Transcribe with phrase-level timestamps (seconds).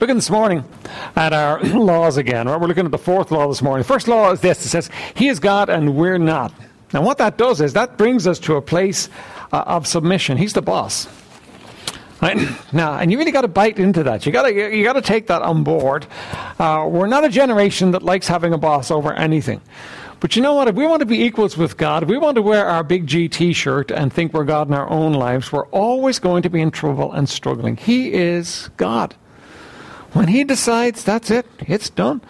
[0.00, 0.64] looking this morning
[1.16, 2.48] at our laws again.
[2.48, 2.60] Right?
[2.60, 3.84] We're looking at the fourth law this morning.
[3.84, 6.52] First law is this: it says, "He is God and we're not."
[6.92, 9.08] And what that does is that brings us to a place
[9.52, 10.36] uh, of submission.
[10.38, 11.08] He's the boss.
[12.20, 12.38] Right?
[12.72, 14.26] Now, and you really got to bite into that.
[14.26, 16.06] You got to you got to take that on board.
[16.58, 19.60] Uh, we're not a generation that likes having a boss over anything.
[20.20, 20.66] But you know what?
[20.66, 23.06] If we want to be equals with God, if we want to wear our big
[23.06, 26.50] G t shirt and think we're God in our own lives, we're always going to
[26.50, 27.76] be in trouble and struggling.
[27.76, 29.14] He is God.
[30.12, 32.20] When He decides, that's it, it's done.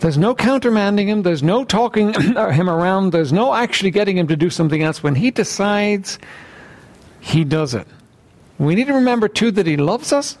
[0.00, 4.36] There's no countermanding Him, there's no talking Him around, there's no actually getting Him to
[4.36, 5.02] do something else.
[5.02, 6.18] When He decides,
[7.20, 7.86] He does it.
[8.58, 10.38] We need to remember, too, that He loves us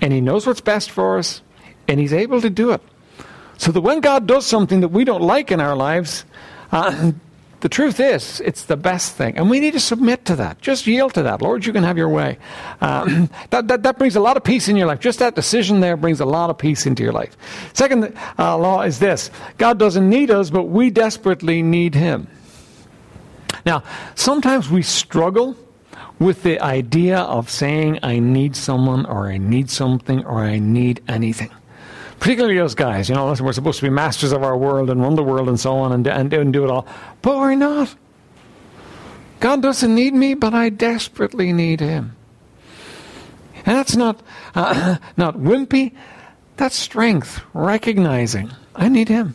[0.00, 1.42] and He knows what's best for us
[1.88, 2.82] and He's able to do it.
[3.58, 6.24] So that when God does something that we don't like in our lives,
[6.72, 7.12] uh,
[7.60, 9.36] the truth is, it's the best thing.
[9.38, 10.60] And we need to submit to that.
[10.60, 11.40] Just yield to that.
[11.40, 12.38] Lord, you can have your way.
[12.80, 15.00] Um, that, that, that brings a lot of peace in your life.
[15.00, 17.36] Just that decision there brings a lot of peace into your life.
[17.72, 22.28] Second uh, law is this God doesn't need us, but we desperately need Him.
[23.64, 23.82] Now,
[24.14, 25.56] sometimes we struggle
[26.18, 31.02] with the idea of saying, I need someone, or I need something, or I need
[31.08, 31.50] anything.
[32.20, 35.14] Particularly those guys, you know, we're supposed to be masters of our world and run
[35.14, 36.86] the world and so on and, and, and do it all.
[37.22, 37.94] But we're not.
[39.40, 42.16] God doesn't need me, but I desperately need Him.
[43.66, 44.20] And that's not,
[44.54, 45.92] uh, not wimpy,
[46.56, 49.34] that's strength, recognizing I need Him.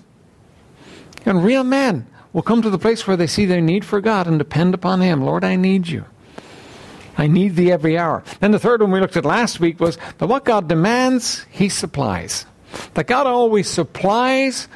[1.26, 4.26] And real men will come to the place where they see their need for God
[4.26, 5.24] and depend upon Him.
[5.24, 6.06] Lord, I need you.
[7.18, 8.24] I need thee every hour.
[8.40, 11.70] Then the third one we looked at last week was that what God demands, He
[11.70, 12.46] supplies.
[12.94, 14.68] That God always supplies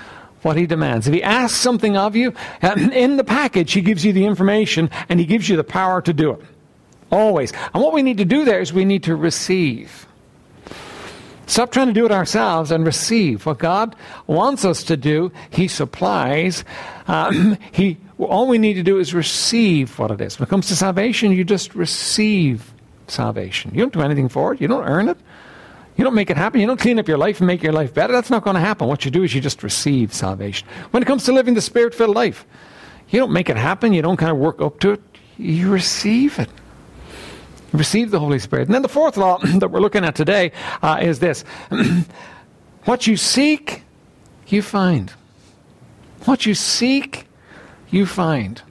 [0.42, 1.08] what He demands.
[1.08, 5.20] If He asks something of you, in the package, He gives you the information and
[5.20, 6.42] He gives you the power to do it.
[7.12, 7.54] Always.
[7.74, 10.08] And what we need to do there is we need to receive.
[11.48, 15.32] Stop trying to do it ourselves and receive what God wants us to do.
[15.52, 16.64] He supplies.
[17.08, 20.40] Um, he all we need to do is receive what it is.
[20.40, 22.74] When it comes to salvation, you just receive
[23.08, 23.72] salvation.
[23.74, 24.62] You don't do anything for it.
[24.62, 25.18] You don't earn it.
[25.98, 26.60] You don't make it happen.
[26.60, 28.12] You don't clean up your life and make your life better.
[28.12, 28.88] That's not going to happen.
[28.88, 30.68] What you do is you just receive salvation.
[30.92, 32.46] When it comes to living the spirit filled life,
[33.10, 33.94] you don't make it happen.
[33.94, 35.02] You don't kind of work up to it.
[35.38, 36.50] You receive it.
[37.72, 38.68] You receive the Holy Spirit.
[38.68, 40.52] And then the fourth law that we're looking at today
[40.82, 41.44] uh, is this
[42.84, 43.84] what you seek,
[44.48, 45.12] you find.
[46.26, 47.26] What you seek,
[47.90, 48.62] you find.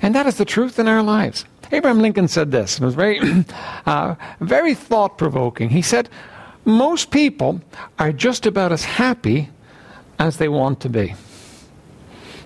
[0.00, 1.44] And that is the truth in our lives.
[1.72, 2.78] Abraham Lincoln said this.
[2.78, 3.18] It was very,
[3.86, 5.70] uh, very thought provoking.
[5.70, 6.08] He said,
[6.66, 7.62] Most people
[7.98, 9.48] are just about as happy
[10.18, 11.14] as they want to be.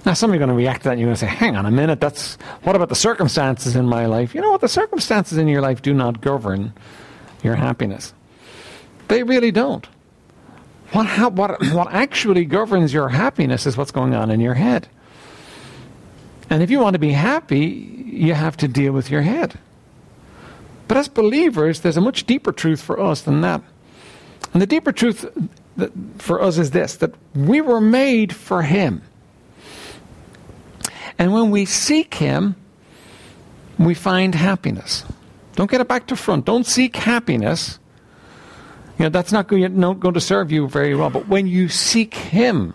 [0.05, 1.27] Now, some of you are going to react to that and you're going to say,
[1.27, 4.35] hang on a minute, that's, what about the circumstances in my life?
[4.35, 4.61] You know what?
[4.61, 6.73] The circumstances in your life do not govern
[7.43, 8.15] your happiness.
[9.09, 9.87] They really don't.
[10.93, 14.89] What, what, what actually governs your happiness is what's going on in your head.
[16.51, 19.59] And if you want to be happy, you have to deal with your head.
[20.89, 23.63] But as believers, there's a much deeper truth for us than that.
[24.53, 25.27] And the deeper truth
[26.19, 29.03] for us is this that we were made for Him.
[31.19, 32.57] And when we seek Him,
[33.79, 35.05] we find happiness.
[35.55, 36.45] Don't get it back to front.
[36.45, 37.79] Don't seek happiness.
[38.99, 41.11] You know, that's not going, to serve you very well.
[41.11, 42.75] But when you seek Him,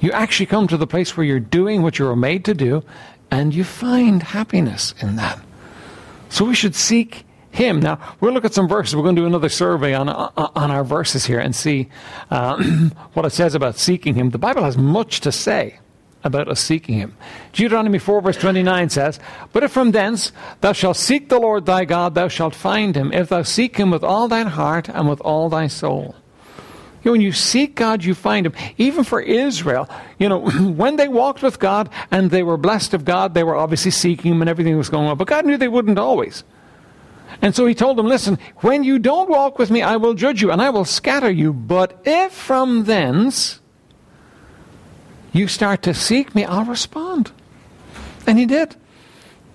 [0.00, 2.82] you actually come to the place where you're doing what you were made to do,
[3.30, 5.40] and you find happiness in that.
[6.28, 7.80] So we should seek Him.
[7.80, 8.96] Now, we'll look at some verses.
[8.96, 11.88] We're going to do another survey on, on our verses here and see
[12.30, 12.62] uh,
[13.12, 14.30] what it says about seeking Him.
[14.30, 15.78] The Bible has much to say
[16.24, 17.16] about us seeking him.
[17.52, 19.18] Deuteronomy 4, verse 29 says,
[19.52, 23.12] But if from thence thou shalt seek the Lord thy God, thou shalt find him,
[23.12, 26.14] if thou seek him with all thine heart and with all thy soul.
[27.02, 28.52] You know, when you seek God, you find him.
[28.78, 33.04] Even for Israel, you know, when they walked with God and they were blessed of
[33.04, 35.18] God, they were obviously seeking him and everything was going on.
[35.18, 36.44] But God knew they wouldn't always.
[37.42, 40.40] And so he told them, Listen, when you don't walk with me, I will judge
[40.40, 41.52] you and I will scatter you.
[41.52, 43.60] But if from thence
[45.32, 47.32] you start to seek me, I'll respond.
[48.26, 48.76] And he did.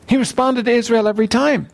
[0.08, 1.70] He responded to Israel every time.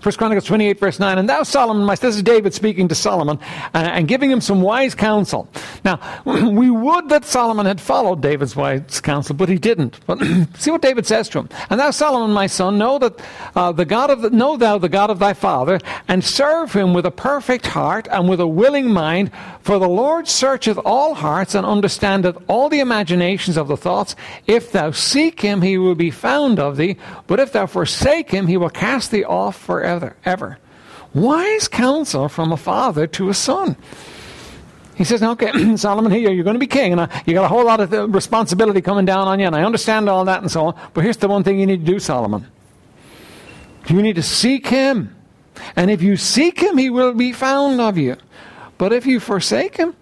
[0.00, 1.18] First Chronicles 28, verse 9.
[1.18, 3.38] And thou, Solomon, my, this is David speaking to Solomon
[3.74, 5.48] uh, and giving him some wise counsel.
[5.84, 10.04] Now, we would that Solomon had followed David's wise counsel, but he didn't.
[10.06, 10.18] But
[10.58, 11.48] see what David says to him.
[11.70, 13.20] And thou, Solomon, my son, know that
[13.54, 15.78] uh, the God of the, know thou the God of thy father,
[16.08, 19.30] and serve him with a perfect heart and with a willing mind.
[19.60, 24.16] For the Lord searcheth all hearts and understandeth all the imaginations of the thoughts.
[24.48, 26.96] If thou seek him, he will be found of thee.
[27.28, 30.16] But if thou forsake him, he will cast thee off forever ever.
[30.24, 30.58] Ever.
[31.14, 33.76] Wise counsel from a father to a son.
[34.94, 37.48] He says, okay, Solomon, here, you're going to be king, and uh, you got a
[37.48, 40.50] whole lot of uh, responsibility coming down on you, and I understand all that and
[40.50, 42.46] so on, but here's the one thing you need to do, Solomon.
[43.88, 45.16] You need to seek him.
[45.76, 48.16] And if you seek him, he will be found of you.
[48.78, 49.94] But if you forsake him,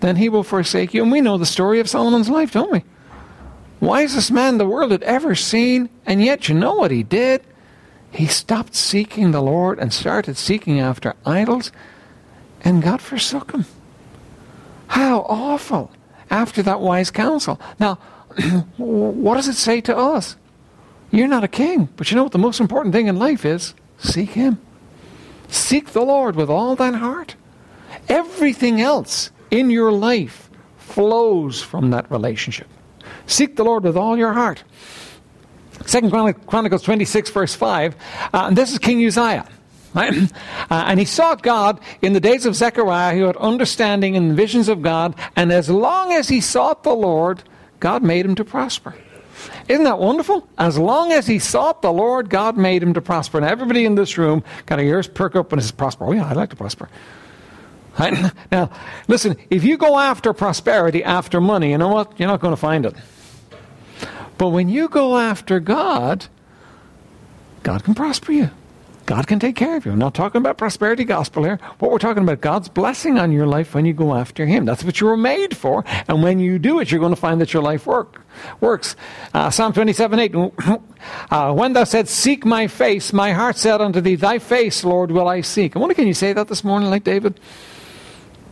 [0.00, 1.02] then he will forsake you.
[1.02, 2.84] And we know the story of Solomon's life, don't we?
[3.80, 7.42] Wisest man the world had ever seen, and yet you know what he did?
[8.16, 11.70] He stopped seeking the Lord and started seeking after idols,
[12.62, 13.66] and God forsook him.
[14.88, 15.90] How awful
[16.30, 17.60] after that wise counsel.
[17.78, 17.96] Now,
[18.78, 20.36] what does it say to us?
[21.10, 23.74] You're not a king, but you know what the most important thing in life is?
[23.98, 24.60] Seek Him.
[25.48, 27.36] Seek the Lord with all thine heart.
[28.08, 30.48] Everything else in your life
[30.78, 32.68] flows from that relationship.
[33.26, 34.64] Seek the Lord with all your heart.
[35.86, 36.10] Second
[36.46, 37.96] Chronicles 26, verse 5,
[38.34, 39.48] uh, and this is King Uzziah.
[39.94, 40.14] Right?
[40.68, 44.68] Uh, and he sought God in the days of Zechariah, who had understanding and visions
[44.68, 47.44] of God, and as long as he sought the Lord,
[47.78, 48.96] God made him to prosper.
[49.68, 50.48] Isn't that wonderful?
[50.58, 53.38] As long as he sought the Lord, God made him to prosper.
[53.38, 56.04] And everybody in this room kind of ears perk up it says prosper.
[56.06, 56.88] Oh, yeah, I'd like to prosper.
[57.98, 58.32] Right?
[58.52, 58.70] Now,
[59.08, 62.18] listen, if you go after prosperity, after money, you know what?
[62.18, 62.94] You're not going to find it.
[64.38, 66.26] But when you go after God,
[67.62, 68.50] God can prosper you.
[69.06, 69.92] God can take care of you.
[69.92, 71.60] I'm not talking about prosperity gospel here.
[71.78, 74.64] What we're talking about, God's blessing on your life when you go after Him.
[74.64, 75.84] That's what you were made for.
[76.08, 78.20] And when you do it, you're going to find that your life work,
[78.60, 78.96] works.
[79.32, 80.34] Uh, Psalm 27 8.
[81.30, 85.12] Uh, when thou said, Seek my face, my heart said unto thee, Thy face, Lord,
[85.12, 85.76] will I seek.
[85.76, 87.38] I wonder, can you say that this morning like David?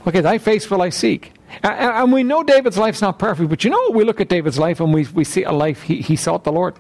[0.07, 1.33] Okay, thy face will I seek.
[1.63, 3.91] And, we know David's life's not perfect, but you know?
[3.91, 6.53] We look at David's life and we, we see a life he, he sought the
[6.53, 6.75] Lord.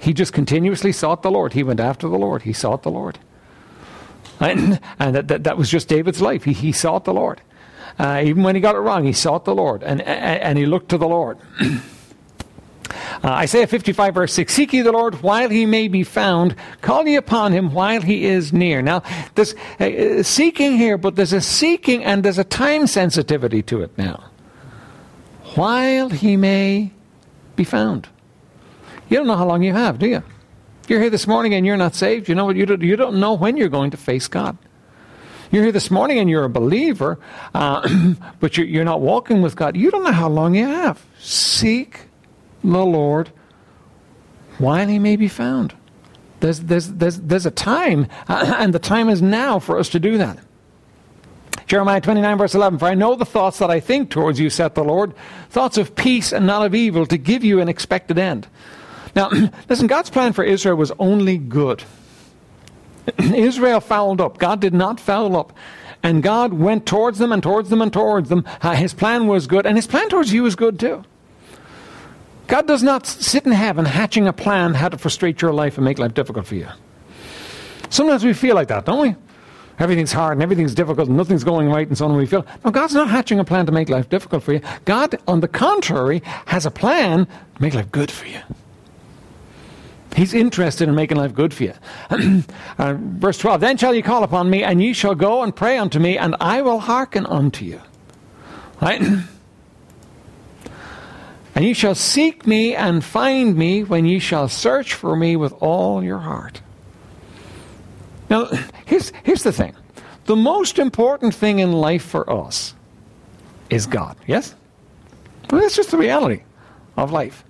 [0.00, 1.52] He just continuously sought the Lord.
[1.52, 2.42] He went after the Lord.
[2.42, 3.18] He sought the Lord.
[4.40, 6.44] And, and that, that, that, was just David's life.
[6.44, 7.40] He, he sought the Lord.
[7.98, 10.66] Uh, even when he got it wrong, he sought the Lord and, and, and he
[10.66, 11.38] looked to the Lord.
[13.22, 17.06] uh, Isaiah 55, verse 6 Seek ye the Lord while he may be found, call
[17.06, 18.82] ye upon him while he is near.
[18.82, 19.02] Now,
[19.34, 23.96] there's uh, seeking here, but there's a seeking and there's a time sensitivity to it
[23.96, 24.24] now.
[25.54, 26.92] While he may
[27.56, 28.08] be found.
[29.08, 30.22] You don't know how long you have, do you?
[30.88, 32.56] You're here this morning and you're not saved, you know what?
[32.56, 34.56] You don't, you don't know when you're going to face God.
[35.50, 37.18] You're here this morning and you're a believer,
[37.54, 37.86] uh,
[38.40, 39.76] but you're, you're not walking with God.
[39.76, 41.04] You don't know how long you have.
[41.18, 42.08] Seek
[42.62, 43.30] the Lord
[44.58, 45.74] while he may be found.
[46.40, 50.00] There's, there's, there's, there's a time, uh, and the time is now for us to
[50.00, 50.38] do that.
[51.66, 54.74] Jeremiah 29, verse 11 For I know the thoughts that I think towards you, saith
[54.74, 55.14] the Lord,
[55.50, 58.48] thoughts of peace and not of evil, to give you an expected end.
[59.14, 59.30] Now,
[59.68, 61.84] listen, God's plan for Israel was only good.
[63.18, 64.38] Israel fouled up.
[64.38, 65.52] God did not foul up.
[66.02, 68.44] And God went towards them and towards them and towards them.
[68.60, 71.04] Uh, his plan was good, and his plan towards you is good too.
[72.46, 75.84] God does not sit in heaven hatching a plan how to frustrate your life and
[75.84, 76.68] make life difficult for you.
[77.88, 79.14] Sometimes we feel like that, don't we?
[79.78, 82.16] Everything's hard and everything's difficult and nothing's going right and so on.
[82.16, 84.60] We feel, no, God's not hatching a plan to make life difficult for you.
[84.84, 88.40] God, on the contrary, has a plan to make life good for you.
[90.14, 91.74] He's interested in making life good for you.
[92.78, 95.78] uh, verse 12 Then shall ye call upon me, and ye shall go and pray
[95.78, 97.80] unto me, and I will hearken unto you.
[98.80, 99.02] Right?
[101.54, 105.52] and ye shall seek me and find me when ye shall search for me with
[105.60, 106.62] all your heart.
[108.30, 108.46] Now,
[108.86, 109.74] here's, here's the thing
[110.26, 112.74] the most important thing in life for us
[113.68, 114.16] is God.
[114.26, 114.54] Yes?
[115.50, 116.42] Well, that's just the reality
[116.96, 117.44] of life.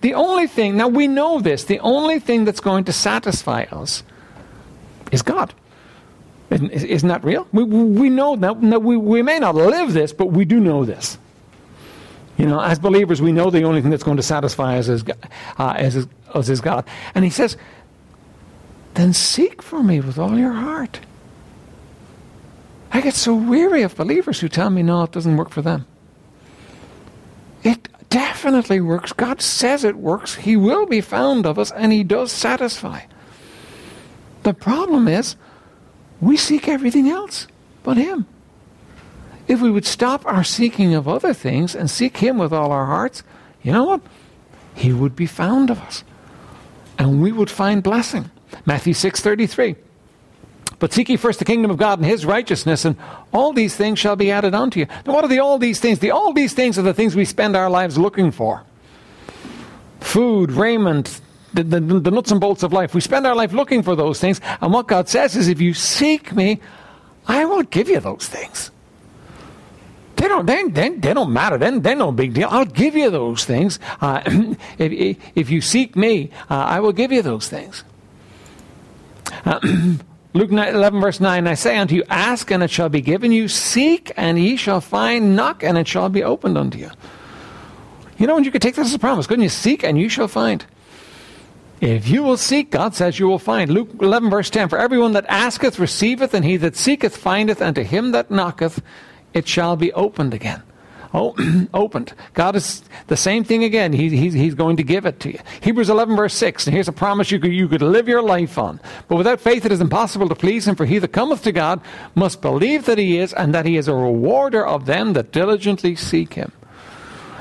[0.00, 4.02] The only thing, now we know this, the only thing that's going to satisfy us
[5.10, 5.52] is God.
[6.50, 7.48] Isn't, isn't that real?
[7.52, 8.60] We, we know that.
[8.60, 11.18] We, we may not live this, but we do know this.
[12.36, 15.04] You know, as believers, we know the only thing that's going to satisfy us is,
[15.58, 16.86] uh, is, us is God.
[17.14, 17.56] And he says,
[18.94, 21.00] then seek for me with all your heart.
[22.92, 25.86] I get so weary of believers who tell me, no, it doesn't work for them.
[27.62, 29.12] It definitely works.
[29.12, 30.34] God says it works.
[30.34, 33.02] He will be found of us, and He does satisfy.
[34.42, 35.36] The problem is,
[36.20, 37.46] we seek everything else
[37.82, 38.26] but Him.
[39.48, 42.86] If we would stop our seeking of other things and seek Him with all our
[42.86, 43.22] hearts,
[43.62, 44.00] you know what?
[44.74, 46.04] He would be found of us.
[46.98, 48.30] And we would find blessing.
[48.64, 49.76] Matthew 6:33.
[50.78, 52.96] But seek ye first the kingdom of God and his righteousness, and
[53.32, 54.86] all these things shall be added unto you.
[55.06, 56.00] Now, what are the all these things?
[56.00, 58.64] The all these things are the things we spend our lives looking for
[60.00, 61.20] food, raiment,
[61.54, 62.94] the, the, the nuts and bolts of life.
[62.94, 64.40] We spend our life looking for those things.
[64.60, 66.60] And what God says is, if you seek me,
[67.26, 68.70] I will give you those things.
[70.22, 71.58] They don't, they, they, they don't matter.
[71.58, 72.46] Then they're no big deal.
[72.48, 73.80] I'll give you those things.
[74.00, 74.22] Uh,
[74.78, 77.82] if, if you seek me, uh, I will give you those things.
[79.44, 79.58] Uh,
[80.32, 83.48] Luke 11, verse 9 I say unto you, ask and it shall be given you,
[83.48, 86.92] seek and ye shall find, knock and it shall be opened unto you.
[88.16, 89.26] You know, and you could take this as a promise.
[89.26, 89.48] Couldn't you?
[89.48, 90.64] Seek and you shall find.
[91.80, 93.72] If you will seek, God says you will find.
[93.72, 97.74] Luke 11, verse 10 For everyone that asketh receiveth, and he that seeketh findeth, and
[97.74, 98.80] to him that knocketh
[99.34, 100.62] it shall be opened again.
[101.14, 101.34] Oh,
[101.74, 102.14] opened.
[102.32, 103.92] God is the same thing again.
[103.92, 105.38] He, he, he's going to give it to you.
[105.60, 106.66] Hebrews 11, verse 6.
[106.66, 108.80] And here's a promise you could, you could live your life on.
[109.08, 110.74] But without faith, it is impossible to please Him.
[110.74, 111.80] For he that cometh to God
[112.14, 115.96] must believe that He is, and that He is a rewarder of them that diligently
[115.96, 116.52] seek Him.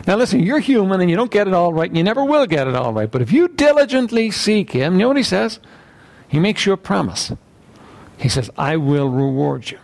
[0.05, 2.48] Now, listen, you're human and you don't get it all right, and you never will
[2.48, 3.10] get it all right.
[3.10, 5.60] But if you diligently seek Him, you know what He says?
[6.27, 7.31] He makes you a promise.
[8.17, 9.79] He says, I will reward you.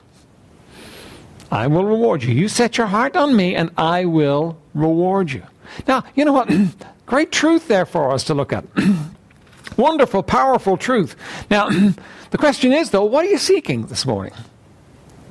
[1.51, 2.34] I will reward you.
[2.34, 5.44] You set your heart on me, and I will reward you.
[5.88, 6.51] Now, you know what?
[7.06, 8.66] Great truth there for us to look at.
[9.77, 11.16] Wonderful, powerful truth.
[11.50, 11.70] Now,
[12.32, 14.34] the question is, though, what are you seeking this morning?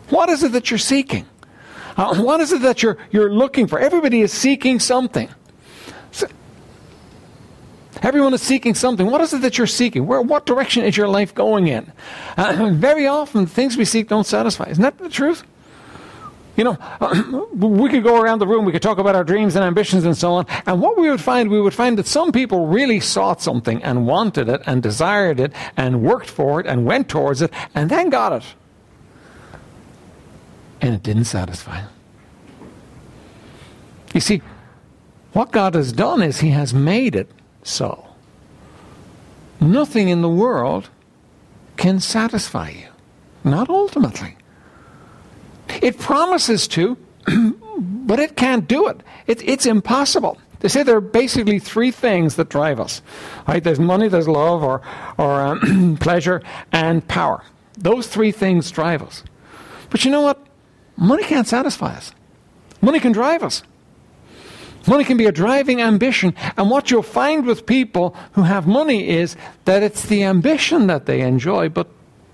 [0.09, 1.27] What is it that you're seeking?
[1.97, 3.79] Uh, what is it that you're, you're looking for?
[3.79, 5.29] Everybody is seeking something.
[6.13, 6.29] So,
[8.03, 9.07] everyone is seeking something.
[9.07, 10.07] What is it that you're seeking?
[10.07, 11.91] Where, what direction is your life going in?
[12.37, 14.67] Uh, very often, things we seek don't satisfy.
[14.67, 15.45] Isn't that the truth?
[16.57, 19.65] You know, we could go around the room, we could talk about our dreams and
[19.65, 22.67] ambitions and so on, and what we would find, we would find that some people
[22.67, 27.09] really sought something and wanted it and desired it and worked for it and went
[27.09, 28.45] towards it and then got it
[30.81, 31.83] and it didn't satisfy.
[34.15, 34.43] You see,
[35.33, 37.29] what God has done is He has made it
[37.63, 38.07] so.
[39.61, 40.89] Nothing in the world
[41.77, 42.89] can satisfy you,
[43.45, 44.37] not ultimately.
[45.83, 46.97] It promises to,
[47.79, 49.03] but it can't do it.
[49.27, 49.43] it.
[49.49, 50.39] It's impossible.
[50.61, 53.03] They say there are basically three things that drive us.
[53.47, 53.63] Right?
[53.63, 54.83] There's money, there's love, or,
[55.19, 56.43] or um, pleasure,
[56.73, 57.43] and power.
[57.77, 59.23] Those three things drive us.
[59.91, 60.45] But you know what?
[60.97, 62.13] Money can't satisfy us.
[62.81, 63.63] Money can drive us.
[64.87, 66.35] Money can be a driving ambition.
[66.57, 71.07] And what you'll find with people who have money is that it's the ambition that
[71.07, 71.89] they enjoy, but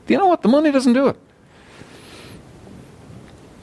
[0.07, 0.43] you know what?
[0.43, 1.17] The money doesn't do it.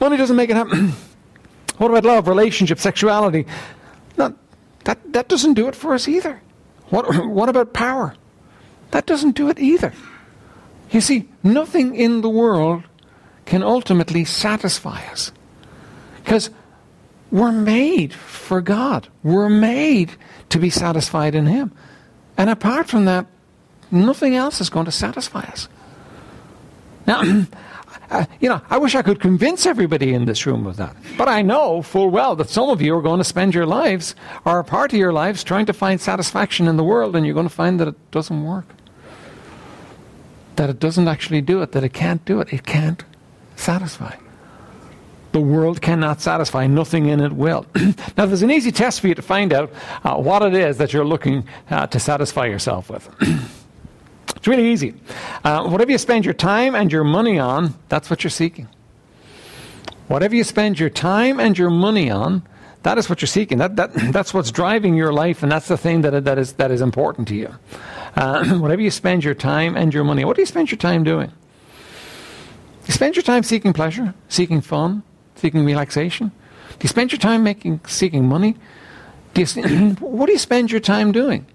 [0.00, 0.88] Money doesn't make it happen.
[1.76, 3.46] what about love, relationship, sexuality?
[4.16, 4.34] Not,
[4.84, 6.40] that, that doesn't do it for us either.
[6.88, 8.14] What, what about power?
[8.90, 9.92] That doesn't do it either.
[10.90, 12.84] You see, nothing in the world
[13.44, 15.32] can ultimately satisfy us.
[16.24, 16.50] Because
[17.30, 19.08] we're made for God.
[19.22, 20.12] We're made
[20.48, 21.72] to be satisfied in Him.
[22.36, 23.26] And apart from that,
[23.90, 25.68] nothing else is going to satisfy us.
[27.06, 27.22] Now,
[28.10, 30.96] uh, you know, I wish I could convince everybody in this room of that.
[31.16, 34.16] But I know full well that some of you are going to spend your lives,
[34.44, 37.34] or a part of your lives, trying to find satisfaction in the world, and you're
[37.34, 38.66] going to find that it doesn't work.
[40.56, 42.52] That it doesn't actually do it, that it can't do it.
[42.52, 43.04] It can't
[43.54, 44.16] satisfy.
[45.32, 47.64] The world cannot satisfy, nothing in it will.
[48.16, 50.92] now, there's an easy test for you to find out uh, what it is that
[50.92, 53.08] you're looking uh, to satisfy yourself with.
[54.40, 54.94] it's really easy.
[55.44, 58.68] Uh, whatever you spend your time and your money on, that's what you're seeking.
[60.08, 62.42] Whatever you spend your time and your money on,
[62.84, 63.58] that is what you're seeking.
[63.58, 66.70] That, that, that's what's driving your life, and that's the thing that, that, is, that
[66.70, 67.54] is important to you.
[68.16, 71.04] Uh, whatever you spend your time and your money, what do you spend your time
[71.04, 71.30] doing?
[72.86, 75.02] you spend your time seeking pleasure, seeking fun,
[75.36, 76.28] seeking relaxation?
[76.70, 78.56] Do you spend your time making seeking money?
[79.34, 81.46] Do you, what do you spend your time doing?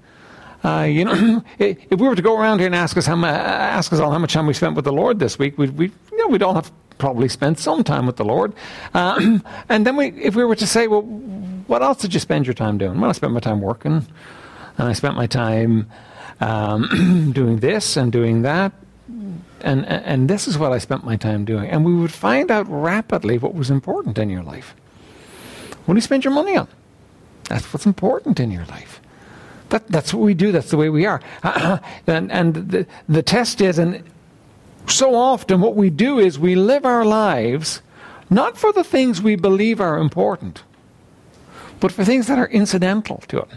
[0.66, 3.94] Uh, you know, if we were to go around here and ask us how ask
[3.94, 6.18] us all how much time we spent with the Lord this week, we we you
[6.18, 8.54] know we'd all have probably spent some time with the Lord.
[8.94, 12.48] Uh, and then we, if we were to say, well, what else did you spend
[12.48, 13.00] your time doing?
[13.00, 14.08] Well, I spent my time working,
[14.78, 15.88] and I spent my time
[16.40, 18.72] um, doing this and doing that
[19.62, 21.70] and, and this is what I spent my time doing.
[21.70, 24.76] And we would find out rapidly what was important in your life.
[25.86, 26.68] What do you spend your money on?
[27.50, 29.02] That's what's important in your life.
[29.76, 30.54] That, that's what we do.
[30.54, 31.20] That's the way we are.
[32.08, 34.02] and and the, the test is, and
[34.88, 37.82] so often what we do is we live our lives
[38.30, 40.64] not for the things we believe are important,
[41.82, 43.50] but for things that are incidental to it.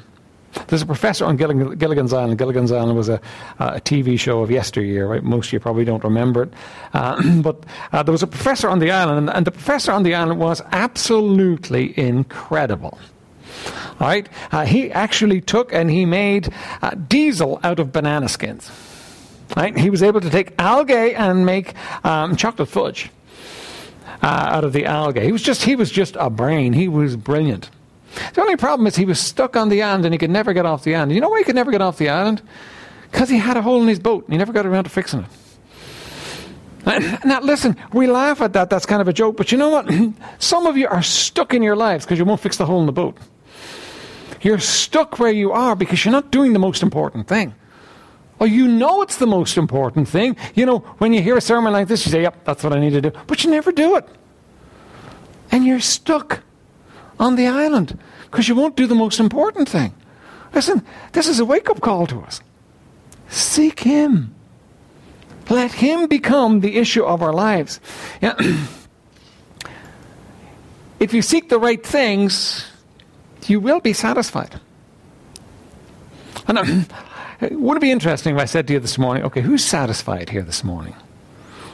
[0.66, 2.36] There's a professor on Gilligan's Island.
[2.36, 3.20] Gilligan's Island was a,
[3.60, 5.22] a TV show of yesteryear, right?
[5.22, 6.52] Most of you probably don't remember it.
[6.94, 10.02] Uh, but uh, there was a professor on the island, and, and the professor on
[10.02, 12.98] the island was absolutely incredible.
[14.00, 14.28] Right?
[14.52, 18.70] Uh, he actually took and he made uh, diesel out of banana skins.
[19.56, 19.76] Right?
[19.76, 21.74] He was able to take algae and make
[22.04, 23.10] um, chocolate fudge
[24.22, 25.24] uh, out of the algae.
[25.24, 26.72] He was just he was just a brain.
[26.72, 27.70] He was brilliant.
[28.34, 30.66] The only problem is he was stuck on the island and he could never get
[30.66, 31.12] off the island.
[31.12, 32.42] You know why he could never get off the island?
[33.10, 35.20] Because he had a hole in his boat and he never got around to fixing
[35.20, 35.30] it.
[37.24, 38.70] Now, listen, we laugh at that.
[38.70, 39.36] That's kind of a joke.
[39.36, 39.90] But you know what?
[40.38, 42.86] Some of you are stuck in your lives because you won't fix the hole in
[42.86, 43.16] the boat.
[44.42, 47.54] You're stuck where you are because you're not doing the most important thing.
[48.38, 50.36] Or you know it's the most important thing.
[50.54, 52.78] You know, when you hear a sermon like this, you say, yep, that's what I
[52.78, 53.10] need to do.
[53.26, 54.06] But you never do it.
[55.50, 56.42] And you're stuck
[57.18, 57.98] on the island
[58.30, 59.92] because you won't do the most important thing.
[60.54, 62.40] Listen, this is a wake up call to us.
[63.28, 64.34] Seek Him.
[65.50, 67.80] Let Him become the issue of our lives.
[68.20, 68.34] Yeah.
[71.00, 72.67] if you seek the right things,
[73.48, 74.60] you will be satisfied.
[76.46, 76.86] And um,
[77.50, 80.42] would it be interesting if I said to you this morning, okay, who's satisfied here
[80.42, 80.94] this morning?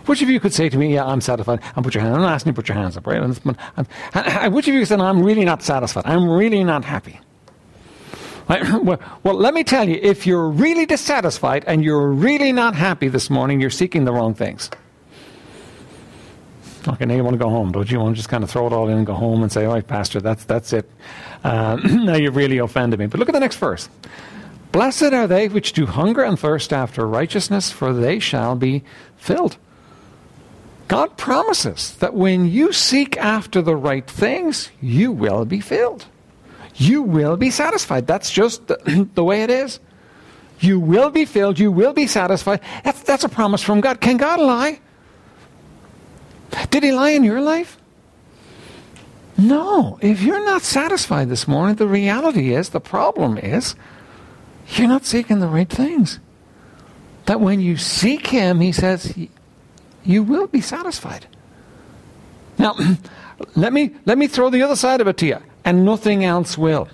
[0.07, 2.23] Which of you could say to me, yeah, I'm satisfied, and put your hand, I'm
[2.23, 3.23] asking you to put your hands up, right?
[3.23, 3.41] And,
[3.77, 7.19] and, and, which of you no, I'm really not satisfied, I'm really not happy?
[8.49, 8.63] Right?
[8.85, 13.09] Well, well, let me tell you, if you're really dissatisfied and you're really not happy
[13.09, 14.69] this morning, you're seeking the wrong things.
[16.87, 17.97] Okay, now you want to go home, don't you?
[17.97, 19.65] You want to just kind of throw it all in and go home and say,
[19.65, 20.91] all right, Pastor, that's, that's it.
[21.45, 23.07] Uh, now you've really offended me.
[23.07, 23.89] But look at the next verse.
[24.73, 28.83] Blessed are they which do hunger and thirst after righteousness, for they shall be
[29.17, 29.57] filled.
[30.89, 36.07] God promises that when you seek after the right things, you will be filled.
[36.75, 38.07] You will be satisfied.
[38.07, 39.79] That's just the, the way it is.
[40.61, 41.59] You will be filled.
[41.59, 42.61] You will be satisfied.
[42.83, 44.01] That's, that's a promise from God.
[44.01, 44.81] Can God lie?
[46.71, 47.79] Did he lie in your life?
[49.37, 49.99] No.
[50.01, 53.75] If you're not satisfied this morning, the reality is, the problem is,
[54.69, 56.21] you're not seeking the right things.
[57.27, 59.15] That when you seek him, he says,
[60.05, 61.27] you will be satisfied.
[62.59, 62.77] Now,
[63.57, 66.57] let me, let me throw the other side of it to you, and nothing else
[66.57, 66.89] will.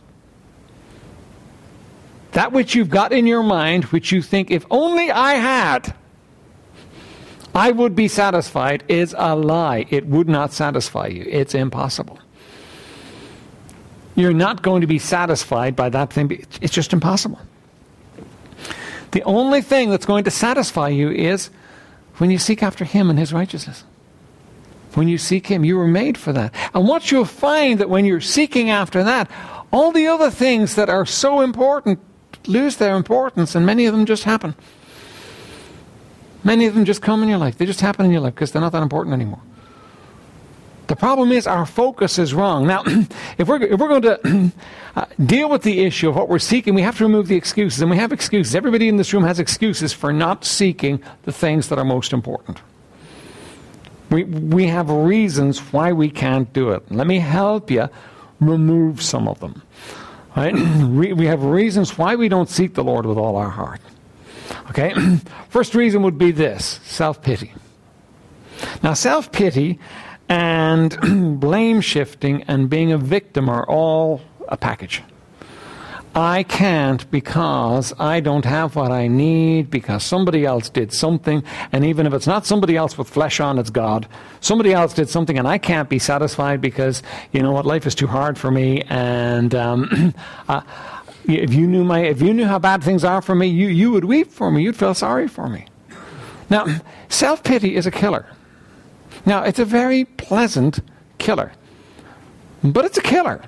[2.33, 5.95] That which you've got in your mind, which you think, if only I had,
[7.55, 9.87] I would be satisfied, is a lie.
[9.91, 11.27] It would not satisfy you.
[11.29, 12.21] It's impossible.
[14.21, 16.31] You're not going to be satisfied by that thing.
[16.61, 17.41] It's just impossible.
[19.13, 21.51] The only thing that's going to satisfy you is
[22.19, 23.85] when you seek after Him and His righteousness.
[24.95, 26.55] When you seek Him, you were made for that.
[26.75, 29.31] And what you'll find that when you're seeking after that,
[29.73, 31.99] all the other things that are so important
[32.47, 34.55] lose their importance, and many of them just happen.
[36.45, 37.57] Many of them just come in your life.
[37.59, 39.41] They just happen in your life because they're not that important anymore.
[40.91, 42.67] The problem is our focus is wrong.
[42.67, 42.83] Now,
[43.39, 44.53] if we're, if we're going to
[44.97, 47.81] uh, deal with the issue of what we're seeking, we have to remove the excuses.
[47.81, 48.57] And we have excuses.
[48.57, 52.59] Everybody in this room has excuses for not seeking the things that are most important.
[54.11, 56.91] We, we have reasons why we can't do it.
[56.91, 57.89] Let me help you
[58.41, 59.63] remove some of them.
[60.37, 60.53] Right?
[60.89, 63.81] we have reasons why we don't seek the Lord with all our heart.
[64.71, 64.93] Okay?
[65.51, 67.53] First reason would be this self pity.
[68.83, 69.79] Now, self pity
[70.31, 75.03] and blame shifting and being a victim are all a package.
[76.15, 81.45] I can't because I don't have what I need because somebody else did something.
[81.71, 84.09] And even if it's not somebody else with flesh on, it's God.
[84.41, 87.95] Somebody else did something and I can't be satisfied because, you know what, life is
[87.95, 88.83] too hard for me.
[88.89, 90.15] And um,
[90.49, 90.63] uh,
[91.27, 93.93] if you knew my, if you knew how bad things are for me, you, you
[93.93, 94.63] would weep for me.
[94.65, 95.67] You'd feel sorry for me.
[96.49, 96.67] Now,
[97.09, 98.27] self pity is a killer.
[99.27, 100.81] Now, it's a very pleasant
[101.19, 101.53] killer,
[102.63, 103.43] but it's a killer.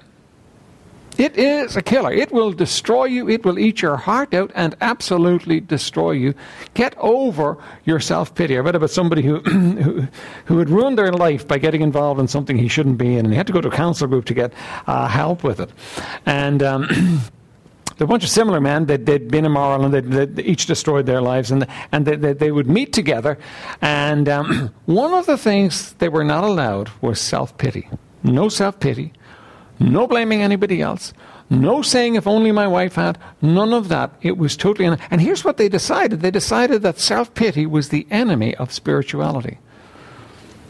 [1.18, 2.12] It is a killer.
[2.12, 3.28] It will destroy you.
[3.28, 6.34] It will eat your heart out and absolutely destroy you.
[6.74, 8.56] Get over your self pity.
[8.56, 10.08] I read about somebody who, who,
[10.46, 13.32] who had ruined their life by getting involved in something he shouldn't be in, and
[13.32, 14.52] he had to go to a counselor group to get
[14.86, 15.70] uh, help with it.
[16.24, 16.88] And um,
[18.02, 21.22] a bunch of similar men that they'd been immoral and they'd, they'd each destroyed their
[21.22, 23.38] lives, and, and they, they, they would meet together.
[23.80, 27.88] And um, one of the things they were not allowed was self pity.
[28.22, 29.12] No self pity,
[29.80, 31.12] no blaming anybody else,
[31.50, 34.12] no saying if only my wife had, none of that.
[34.22, 34.96] It was totally.
[35.10, 39.58] And here's what they decided they decided that self pity was the enemy of spirituality.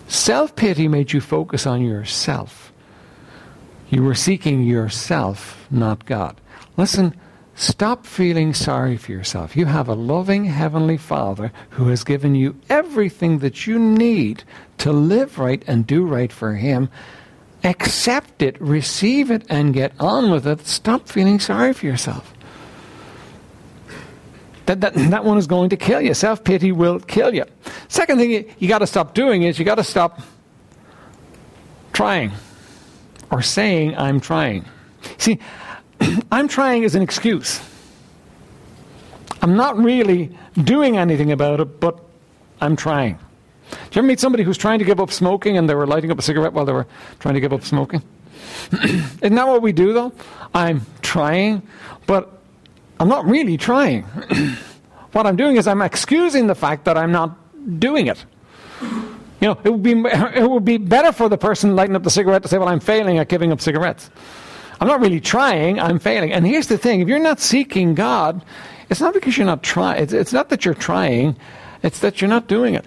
[0.09, 2.73] Self pity made you focus on yourself.
[3.89, 6.41] You were seeking yourself, not God.
[6.77, 7.15] Listen,
[7.55, 9.57] stop feeling sorry for yourself.
[9.57, 14.45] You have a loving Heavenly Father who has given you everything that you need
[14.79, 16.89] to live right and do right for Him.
[17.65, 20.67] accept it, receive it, and get on with it.
[20.67, 22.35] Stop feeling sorry for yourself.
[24.67, 26.15] That, that, that one is going to kill you.
[26.15, 27.45] Self pity will kill you.
[27.89, 30.21] Second thing you, you got to stop doing is you got to stop
[31.93, 32.33] trying
[33.31, 34.65] or saying, I'm trying.
[35.19, 35.39] See,
[36.33, 37.61] I'm trying as an excuse.
[39.41, 41.99] I'm not really doing anything about it, but
[42.61, 43.19] I'm trying.
[43.71, 46.11] Do you ever meet somebody who's trying to give up smoking and they were lighting
[46.11, 46.87] up a cigarette while they were
[47.19, 48.03] trying to give up smoking?
[48.73, 50.13] Isn't that what we do, though?
[50.55, 51.63] I'm trying,
[52.07, 52.41] but
[53.01, 54.03] I'm not really trying.
[55.13, 57.37] what I'm doing is I'm excusing the fact that I'm not
[57.79, 58.25] doing it.
[58.81, 62.11] You know, it would be it would be better for the person lighting up the
[62.11, 64.09] cigarette to say, "Well, I'm failing at giving up cigarettes."
[64.83, 66.33] I'm not really trying; I'm failing.
[66.33, 68.45] And here's the thing: if you're not seeking God,
[68.91, 70.03] it's not because you're not trying.
[70.03, 71.37] It's, it's not that you're trying;
[71.85, 72.85] it's that you're not doing it.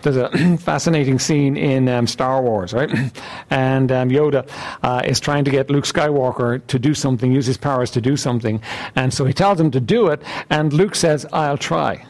[0.00, 2.90] There's a fascinating scene in um, Star Wars, right?
[3.50, 4.48] and um, Yoda
[4.82, 8.16] uh, is trying to get Luke Skywalker to do something, use his powers to do
[8.16, 8.62] something.
[8.96, 12.06] And so he tells him to do it, and Luke says, I'll try.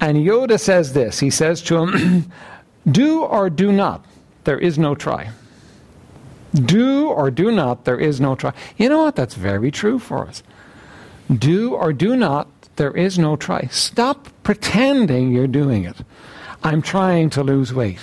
[0.00, 2.32] And Yoda says this He says to him,
[2.90, 4.04] Do or do not,
[4.42, 5.30] there is no try.
[6.54, 8.52] Do or do not, there is no try.
[8.76, 9.16] You know what?
[9.16, 10.42] That's very true for us.
[11.32, 13.68] Do or do not, there is no try.
[13.70, 15.96] Stop pretending you're doing it.
[16.62, 18.00] I'm trying to lose weight.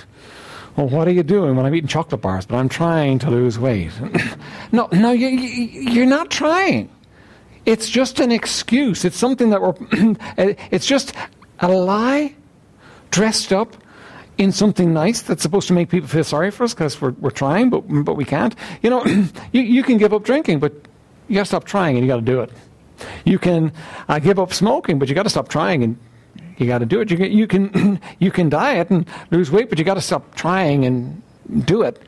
[0.76, 1.56] Well, what are you doing?
[1.56, 3.92] Well, I'm eating chocolate bars, but I'm trying to lose weight.
[4.72, 6.90] no, no, you, you're not trying.
[7.66, 9.06] It's just an excuse.
[9.06, 9.76] It's something that we're,
[10.72, 11.14] it's just
[11.60, 12.34] a lie
[13.12, 13.76] dressed up
[14.40, 17.30] in something nice that's supposed to make people feel sorry for us because we're, we're
[17.30, 18.56] trying, but, but we can't.
[18.82, 19.06] You know,
[19.52, 20.72] you, you can give up drinking, but
[21.28, 22.50] you got to stop trying and you got to do it.
[23.26, 23.74] You can
[24.08, 25.98] uh, give up smoking, but you got to stop trying and
[26.58, 27.12] you got to do it.
[27.12, 30.36] You can, you can, you can diet and lose weight, but you got to stop
[30.36, 31.22] trying and
[31.66, 32.02] do it.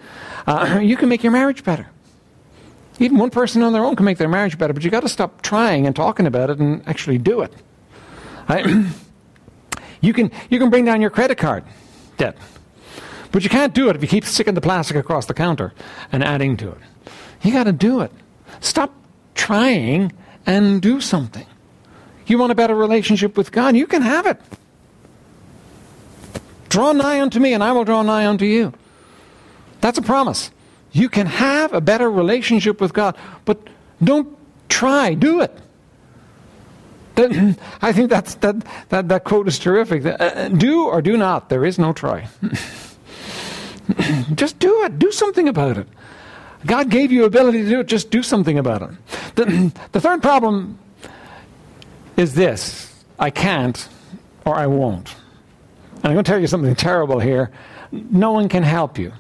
[0.48, 1.90] Uh, you can make your marriage better.
[3.00, 5.10] Even one person on their own can make their marriage better, but you got to
[5.10, 7.54] stop trying and talking about it and actually do it.
[10.02, 11.64] You can you can bring down your credit card
[12.18, 12.38] debt,
[13.32, 15.74] but you can't do it if you keep sticking the plastic across the counter
[16.12, 16.78] and adding to it.
[17.42, 18.12] You got to do it.
[18.60, 18.94] Stop
[19.36, 20.12] trying
[20.46, 21.46] and do something.
[22.28, 23.76] You want a better relationship with God?
[23.76, 24.40] You can have it.
[26.70, 28.74] Draw nigh unto me, and I will draw nigh unto you.
[29.82, 30.52] That's a promise.
[30.94, 33.68] You can have a better relationship with God, but
[34.04, 34.38] don't
[34.70, 35.58] try, do it.
[37.82, 38.56] I think that's, that,
[38.90, 40.06] that, that quote is terrific.
[40.06, 42.28] Uh, do or do not, there is no try.
[44.36, 44.98] just do it.
[45.00, 45.88] Do something about it.
[46.66, 47.88] God gave you ability to do it.
[47.88, 48.90] Just do something about it.
[49.36, 50.80] The, the third problem
[52.18, 53.88] is this I can't
[54.46, 55.16] or I won't.
[55.96, 57.52] And I'm going to tell you something terrible here.
[57.92, 59.14] No one can help you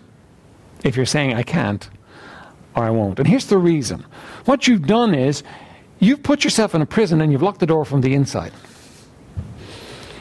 [0.83, 1.87] if you're saying I can't
[2.75, 3.19] or I won't.
[3.19, 4.05] And here's the reason.
[4.45, 5.43] What you've done is
[6.01, 8.51] you've put yourself in a prison and you've locked the door from the inside.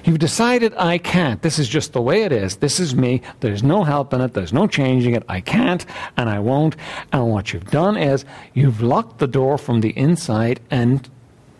[0.04, 1.42] You've decided I can't.
[1.42, 2.56] This is just the way it is.
[2.56, 3.20] This is me.
[3.40, 4.32] There's no help in it.
[4.32, 5.24] There's no changing it.
[5.28, 5.84] I can't
[6.16, 6.76] and I won't.
[7.12, 11.08] And what you've done is you've locked the door from the inside and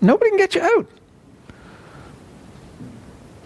[0.01, 0.87] nobody can get you out.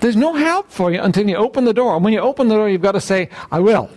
[0.01, 1.97] There's no help for you until you open the door.
[1.97, 3.91] And when you open the door, you've got to say, I will.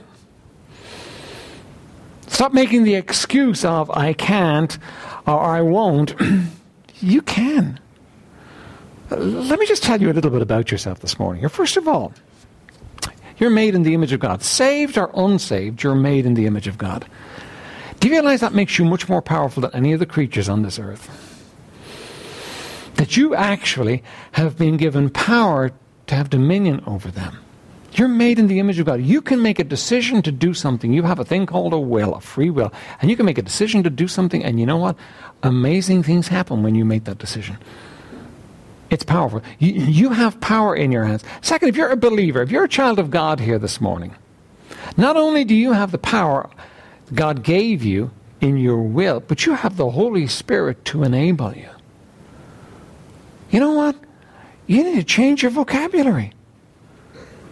[2.27, 4.77] Stop making the excuse of, I can't
[5.25, 6.15] or I won't.
[7.01, 7.79] you can.
[9.09, 11.39] Let me just tell you a little bit about yourself this morning.
[11.39, 12.13] Here, First of all,
[13.37, 14.43] you're made in the image of God.
[14.43, 17.05] Saved or unsaved, you're made in the image of God.
[17.99, 20.61] Do you realize that makes you much more powerful than any of the creatures on
[20.61, 21.09] this earth?
[22.95, 25.71] That you actually have been given power
[26.07, 27.37] to have dominion over them.
[27.93, 29.01] You're made in the image of God.
[29.01, 30.93] You can make a decision to do something.
[30.93, 32.71] You have a thing called a will, a free will.
[33.01, 34.97] And you can make a decision to do something, and you know what?
[35.43, 37.57] Amazing things happen when you make that decision.
[38.89, 39.41] It's powerful.
[39.59, 41.23] You, you have power in your hands.
[41.41, 44.15] Second, if you're a believer, if you're a child of God here this morning,
[44.95, 46.49] not only do you have the power
[47.13, 51.69] God gave you in your will, but you have the Holy Spirit to enable you.
[53.49, 53.95] You know what?
[54.67, 56.33] You need to change your vocabulary.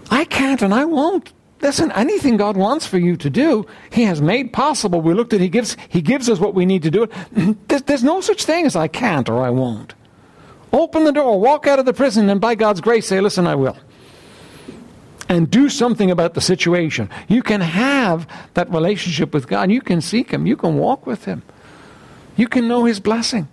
[0.09, 1.33] I can't and I won't.
[1.61, 5.01] Listen, anything God wants for you to do, He has made possible.
[5.01, 7.07] We looked at He gives He gives us what we need to do.
[7.67, 9.93] There's, there's no such thing as I can't or I won't.
[10.71, 13.55] Open the door, walk out of the prison, and by God's grace say, Listen, I
[13.55, 13.77] will.
[15.27, 17.09] And do something about the situation.
[17.27, 19.71] You can have that relationship with God.
[19.71, 20.45] You can seek Him.
[20.45, 21.41] You can walk with Him.
[22.35, 23.47] You can know His blessing.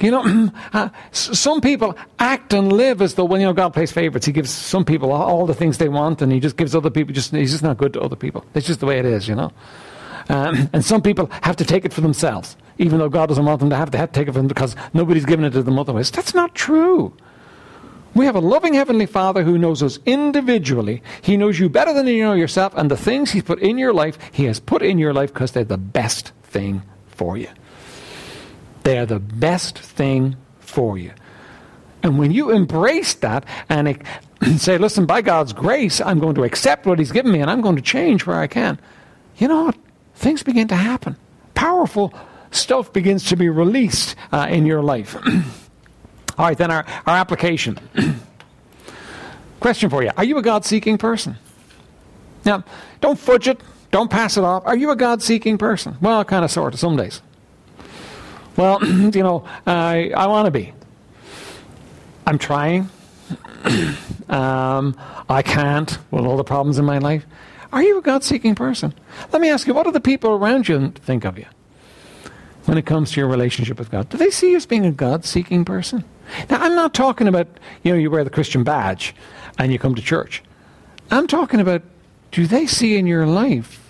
[0.00, 3.92] You know, uh, some people act and live as though, well, you know, God plays
[3.92, 4.26] favorites.
[4.26, 7.14] He gives some people all the things they want, and He just gives other people
[7.14, 8.44] just, He's just not good to other people.
[8.54, 9.52] It's just the way it is, you know.
[10.28, 13.60] Um, and some people have to take it for themselves, even though God doesn't want
[13.60, 15.62] them to have to, have to take it for them because nobody's given it to
[15.62, 16.10] them otherwise.
[16.10, 17.14] That's not true.
[18.14, 21.02] We have a loving Heavenly Father who knows us individually.
[21.20, 23.92] He knows you better than you know yourself, and the things He's put in your
[23.92, 27.48] life, He has put in your life because they're the best thing for you.
[28.84, 31.12] They are the best thing for you.
[32.02, 34.00] And when you embrace that and
[34.56, 37.62] say, listen, by God's grace, I'm going to accept what He's given me and I'm
[37.62, 38.78] going to change where I can,
[39.38, 39.76] you know what?
[40.14, 41.16] Things begin to happen.
[41.54, 42.14] Powerful
[42.50, 45.16] stuff begins to be released uh, in your life.
[46.38, 47.78] All right, then our, our application.
[49.60, 51.36] Question for you Are you a God seeking person?
[52.44, 52.64] Now,
[53.00, 54.64] don't fudge it, don't pass it off.
[54.66, 55.96] Are you a God seeking person?
[56.02, 57.22] Well, kind of, sort of, some days.
[58.56, 60.72] Well, you know, I, I want to be.
[62.26, 62.88] I'm trying.
[64.28, 64.96] um,
[65.28, 67.26] I can't with all the problems in my life.
[67.72, 68.94] Are you a God seeking person?
[69.32, 71.46] Let me ask you, what do the people around you think of you
[72.66, 74.08] when it comes to your relationship with God?
[74.08, 76.04] Do they see you as being a God seeking person?
[76.48, 77.48] Now, I'm not talking about,
[77.82, 79.14] you know, you wear the Christian badge
[79.58, 80.42] and you come to church.
[81.10, 81.82] I'm talking about,
[82.30, 83.83] do they see in your life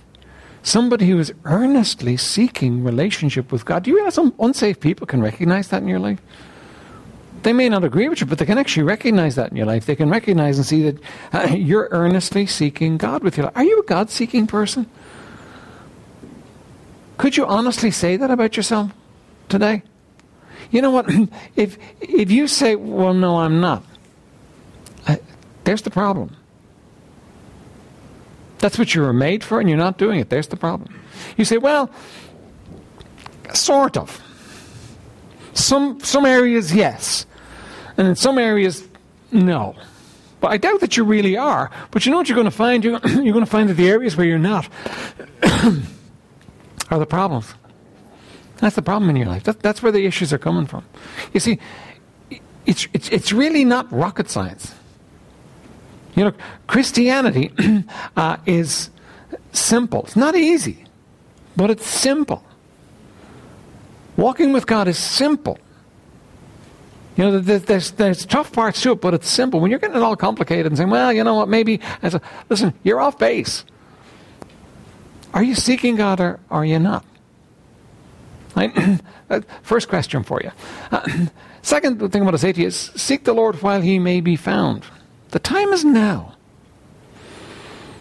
[0.64, 3.84] somebody who is earnestly seeking relationship with God?
[3.84, 6.20] Do you realize some unsafe people can recognize that in your life?
[7.44, 9.84] They may not agree with you, but they can actually recognize that in your life.
[9.84, 10.98] They can recognize and see that
[11.32, 13.56] uh, you're earnestly seeking God with your life.
[13.56, 14.86] Are you a God seeking person?
[17.18, 18.92] Could you honestly say that about yourself
[19.48, 19.82] today?
[20.70, 21.08] You know what?
[21.56, 23.84] If, if you say, well, no, I'm not,
[25.06, 25.20] I,
[25.64, 26.34] there's the problem.
[28.64, 30.30] That's what you were made for, and you're not doing it.
[30.30, 30.98] There's the problem.
[31.36, 31.90] You say, well,
[33.52, 34.22] sort of.
[35.52, 37.26] Some, some areas, yes.
[37.98, 38.88] And in some areas,
[39.30, 39.74] no.
[40.40, 41.70] But I doubt that you really are.
[41.90, 42.82] But you know what you're going to find?
[42.82, 44.66] You're, you're going to find that the areas where you're not
[46.90, 47.52] are the problems.
[48.56, 49.44] That's the problem in your life.
[49.44, 50.86] That, that's where the issues are coming from.
[51.34, 51.58] You see,
[52.64, 54.74] it's, it's, it's really not rocket science.
[56.14, 56.32] You know,
[56.66, 57.52] Christianity
[58.16, 58.90] uh, is
[59.52, 60.02] simple.
[60.04, 60.84] It's not easy,
[61.56, 62.44] but it's simple.
[64.16, 65.58] Walking with God is simple.
[67.16, 69.60] You know, there's, there's tough parts to it, but it's simple.
[69.60, 72.74] When you're getting it all complicated and saying, well, you know what, maybe, a, listen,
[72.82, 73.64] you're off base.
[75.32, 77.04] Are you seeking God or are you not?
[78.56, 79.00] Right?
[79.62, 80.50] First question for you.
[80.90, 81.26] Uh,
[81.62, 84.20] second thing I want to say to you is seek the Lord while he may
[84.20, 84.84] be found.
[85.34, 86.36] The time is now.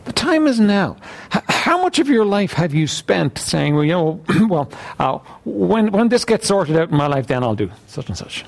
[0.05, 0.97] The time is now.
[1.35, 5.17] H- how much of your life have you spent saying, well, you know, well, uh,
[5.43, 8.45] when, when this gets sorted out in my life, then I'll do such and such.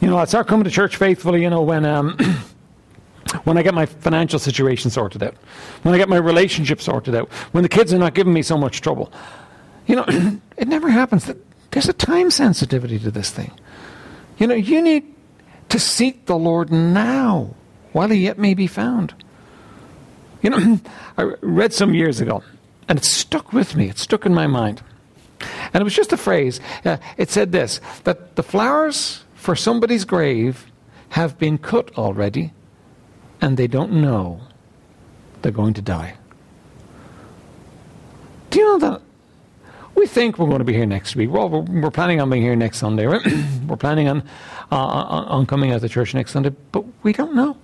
[0.00, 2.16] You know, I start coming to church faithfully, you know, when, um,
[3.42, 5.34] when I get my financial situation sorted out,
[5.82, 8.56] when I get my relationship sorted out, when the kids are not giving me so
[8.56, 9.12] much trouble.
[9.88, 10.04] You know,
[10.56, 11.28] it never happens.
[11.72, 13.50] There's a time sensitivity to this thing.
[14.38, 15.12] You know, you need
[15.70, 17.56] to seek the Lord now
[17.92, 19.14] while he yet may be found.
[20.42, 20.80] You know,
[21.18, 22.42] I read some years ago,
[22.88, 23.88] and it stuck with me.
[23.88, 24.82] It stuck in my mind.
[25.72, 26.60] And it was just a phrase.
[26.84, 30.66] Uh, it said this that the flowers for somebody's grave
[31.10, 32.52] have been cut already,
[33.40, 34.40] and they don't know
[35.42, 36.14] they're going to die.
[38.50, 39.02] Do you know that
[39.94, 41.30] we think we're going to be here next week.
[41.30, 43.06] Well, we're, we're planning on being here next Sunday.
[43.06, 43.22] Right?
[43.66, 44.22] we're planning on,
[44.70, 47.56] uh, on, coming out of the church next Sunday, but we don't know.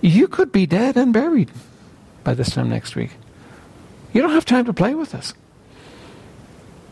[0.00, 1.50] You could be dead and buried
[2.24, 3.10] by this time next week.
[4.12, 5.34] You don't have time to play with this.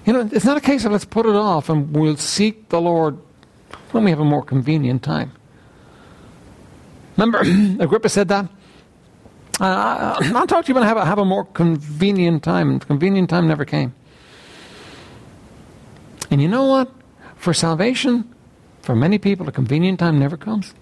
[0.04, 2.80] You know, it's not a case of let's put it off and we'll seek the
[2.80, 3.18] Lord
[3.90, 5.32] when we have a more convenient time.
[7.16, 7.40] Remember,
[7.82, 8.48] Agrippa said that?
[9.60, 12.70] Uh, I'll talk to you when I have a, have a more convenient time.
[12.70, 13.94] And convenient time never came.
[16.30, 16.92] And you know what?
[17.36, 18.32] For salvation,
[18.82, 20.74] for many people, a convenient time never comes.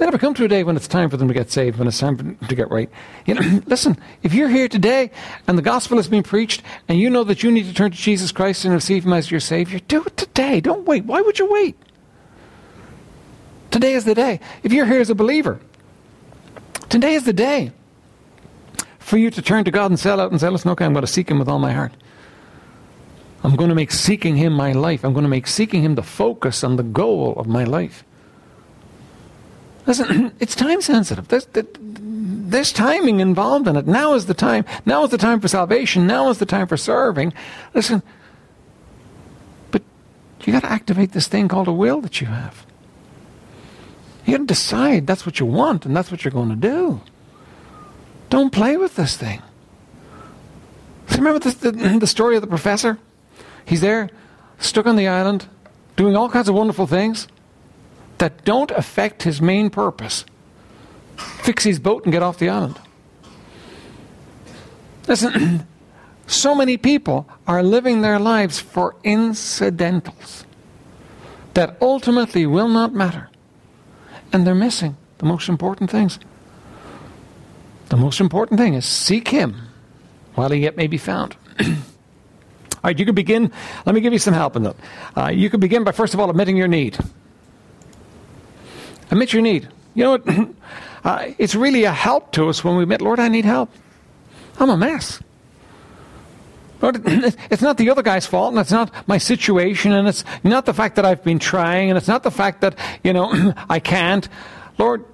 [0.00, 1.86] They never come to a day when it's time for them to get saved, when
[1.86, 2.88] it's time to get right.
[3.26, 5.10] You know, listen, if you're here today
[5.46, 7.96] and the gospel has been preached and you know that you need to turn to
[7.98, 10.58] Jesus Christ and receive him as your Savior, do it today.
[10.62, 11.04] Don't wait.
[11.04, 11.76] Why would you wait?
[13.70, 14.40] Today is the day.
[14.62, 15.60] If you're here as a believer,
[16.88, 17.70] today is the day
[19.00, 21.04] for you to turn to God and sell out and say, listen, okay, I'm going
[21.04, 21.92] to seek him with all my heart.
[23.44, 25.04] I'm going to make seeking Him my life.
[25.04, 28.02] I'm going to make seeking Him the focus and the goal of my life.
[29.90, 31.26] Listen, it's time sensitive.
[31.26, 33.88] There's, there's timing involved in it.
[33.88, 34.64] Now is the time.
[34.86, 36.06] Now is the time for salvation.
[36.06, 37.32] Now is the time for serving.
[37.74, 38.00] Listen,
[39.72, 39.82] but
[40.44, 42.64] you got to activate this thing called a will that you have.
[44.24, 47.00] You got to decide that's what you want and that's what you're going to do.
[48.28, 49.42] Don't play with this thing.
[51.16, 52.96] Remember the, the, the story of the professor?
[53.64, 54.08] He's there,
[54.60, 55.48] stuck on the island,
[55.96, 57.26] doing all kinds of wonderful things
[58.20, 60.24] that don't affect his main purpose
[61.20, 62.78] fix his boat and get off the island.
[65.08, 65.66] Listen,
[66.26, 70.44] so many people are living their lives for incidentals
[71.54, 73.28] that ultimately will not matter.
[74.32, 76.18] And they're missing the most important things.
[77.88, 79.56] The most important thing is seek Him
[80.34, 81.36] while He yet may be found.
[81.60, 81.66] all
[82.84, 83.50] right, you can begin.
[83.84, 84.76] Let me give you some help in that.
[85.16, 86.96] Uh, you can begin by, first of all, admitting your need.
[89.10, 89.68] Admit your need.
[89.94, 90.48] You know what?
[91.02, 93.70] Uh, it's really a help to us when we admit, Lord, I need help.
[94.58, 95.18] I'm a mess.
[96.82, 100.66] Lord, it's not the other guy's fault, and it's not my situation, and it's not
[100.66, 103.80] the fact that I've been trying, and it's not the fact that, you know, I
[103.80, 104.28] can't.
[104.76, 105.06] Lord,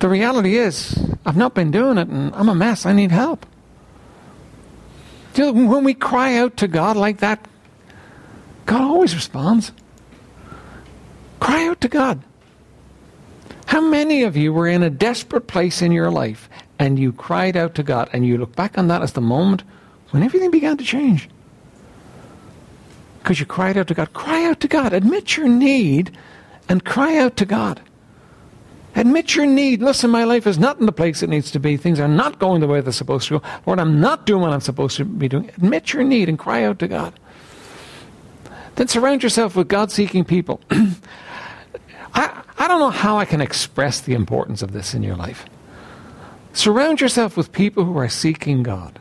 [0.00, 2.84] the reality is, I've not been doing it, and I'm a mess.
[2.84, 3.46] I need help.
[5.34, 7.46] When we cry out to God like that,
[8.66, 9.72] God always responds.
[11.40, 12.22] Cry out to God.
[13.68, 17.54] How many of you were in a desperate place in your life and you cried
[17.54, 19.62] out to God and you look back on that as the moment
[20.08, 21.28] when everything began to change?
[23.18, 24.14] Because you cried out to God.
[24.14, 24.94] Cry out to God.
[24.94, 26.16] Admit your need
[26.66, 27.82] and cry out to God.
[28.96, 29.82] Admit your need.
[29.82, 31.76] Listen, my life is not in the place it needs to be.
[31.76, 33.46] Things are not going the way they're supposed to go.
[33.66, 35.50] Lord, I'm not doing what I'm supposed to be doing.
[35.58, 37.20] Admit your need and cry out to God.
[38.76, 40.62] Then surround yourself with God seeking people.
[42.14, 45.46] I, I don't know how I can express the importance of this in your life.
[46.52, 48.98] Surround yourself with people who are seeking God.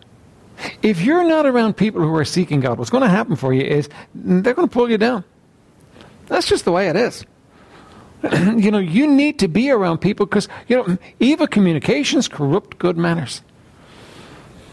[0.82, 3.64] If you're not around people who are seeking God, what's going to happen for you
[3.64, 5.24] is they're going to pull you down.
[6.28, 7.26] That's just the way it is.
[8.32, 12.98] you know, you need to be around people because, you know, evil communications corrupt good
[12.98, 13.42] manners.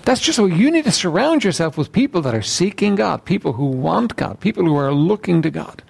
[0.03, 3.55] That's just what you need to surround yourself with people that are seeking God, people
[3.55, 5.83] who want God, people who are looking to God.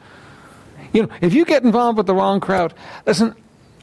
[0.94, 2.72] You know, if you get involved with the wrong crowd,
[3.04, 3.34] listen,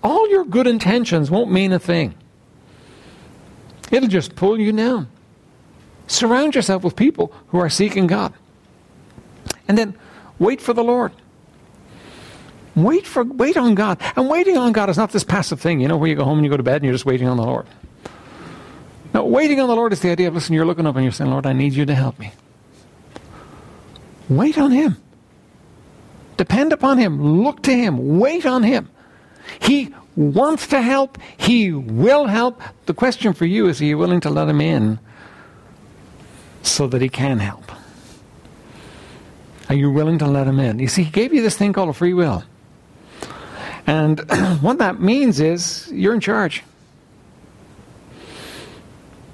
[0.01, 2.15] all your good intentions won't mean a thing.
[3.91, 5.09] It'll just pull you down.
[6.07, 8.33] Surround yourself with people who are seeking God.
[9.67, 9.95] And then
[10.39, 11.11] wait for the Lord.
[12.75, 14.01] Wait for wait on God.
[14.15, 16.37] And waiting on God is not this passive thing, you know, where you go home
[16.37, 17.67] and you go to bed and you're just waiting on the Lord.
[19.13, 21.11] No, waiting on the Lord is the idea of listen, you're looking up and you're
[21.11, 22.31] saying, Lord, I need you to help me.
[24.29, 24.95] Wait on Him.
[26.37, 27.43] Depend upon Him.
[27.43, 28.19] Look to Him.
[28.19, 28.89] Wait on Him.
[29.59, 31.17] He wants to help.
[31.37, 32.61] He will help.
[32.85, 34.99] The question for you is are you willing to let Him in
[36.63, 37.71] so that He can help?
[39.69, 40.79] Are you willing to let Him in?
[40.79, 42.43] You see, He gave you this thing called a free will.
[43.87, 44.19] And
[44.61, 46.63] what that means is you're in charge.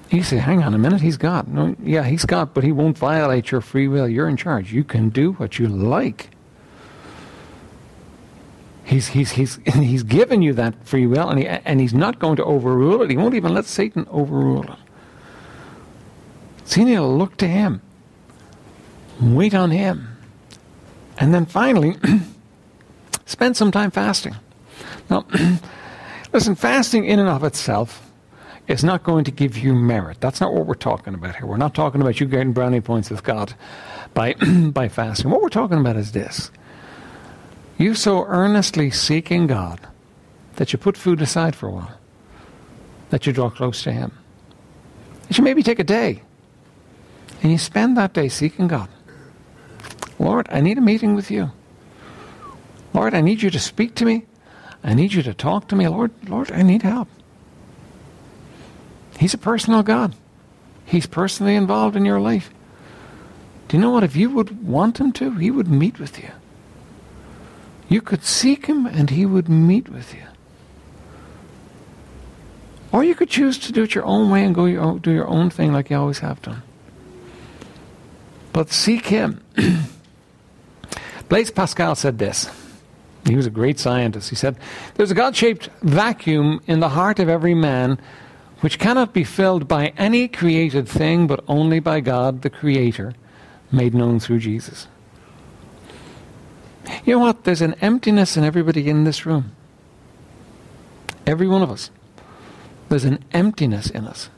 [0.09, 1.49] You say, hang on a minute, he's God.
[1.49, 4.07] No, yeah, he's God, but he won't violate your free will.
[4.07, 4.71] You're in charge.
[4.71, 6.29] You can do what you like.
[8.87, 12.37] He's, he's, he's, he's given you that free will, and, he, and he's not going
[12.37, 13.09] to overrule it.
[13.09, 14.79] He won't even let Satan overrule it.
[16.63, 17.81] So you need to look to him,
[19.19, 20.17] wait on him,
[21.17, 21.97] and then finally,
[23.25, 24.37] spend some time fasting.
[25.09, 25.25] Now,
[26.33, 28.09] listen, fasting in and of itself
[28.69, 30.21] is not going to give you merit.
[30.21, 31.45] That's not what we're talking about here.
[31.45, 33.53] We're not talking about you getting brownie points with God
[34.13, 34.33] by,
[34.71, 35.29] by fasting.
[35.29, 36.51] What we're talking about is this
[37.77, 39.79] you so earnestly seeking God
[40.55, 41.97] that you put food aside for a while,
[43.09, 44.11] that you draw close to Him.
[45.27, 46.21] That you maybe take a day
[47.41, 48.89] and you spend that day seeking God.
[50.19, 51.51] Lord, I need a meeting with you.
[52.93, 54.25] Lord, I need you to speak to me.
[54.83, 55.87] I need you to talk to me.
[55.87, 57.07] Lord, Lord, I need help.
[59.19, 60.15] He's a personal God.
[60.85, 62.49] He's personally involved in your life.
[63.67, 64.03] Do you know what?
[64.03, 66.31] If you would want him to, he would meet with you.
[67.89, 70.23] You could seek him and he would meet with you.
[72.91, 75.11] Or you could choose to do it your own way and go your own, do
[75.11, 76.63] your own thing like you always have done.
[78.53, 79.43] But seek him.
[81.29, 82.49] Blaise Pascal said this.
[83.25, 84.29] He was a great scientist.
[84.29, 84.57] He said,
[84.95, 87.99] There's a God shaped vacuum in the heart of every man
[88.61, 93.13] which cannot be filled by any created thing but only by God, the Creator,
[93.71, 94.87] made known through Jesus.
[97.05, 97.43] You know what?
[97.43, 99.55] There's an emptiness in everybody in this room.
[101.25, 101.91] Every one of us.
[102.89, 104.29] There's an emptiness in us.